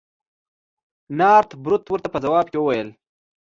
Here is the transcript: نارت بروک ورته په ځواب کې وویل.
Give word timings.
نارت 1.17 1.49
بروک 1.63 1.83
ورته 1.89 2.09
په 2.11 2.19
ځواب 2.23 2.45
کې 2.51 2.57
وویل. 2.59 2.89